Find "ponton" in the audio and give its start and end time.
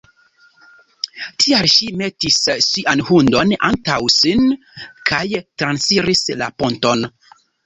6.65-7.07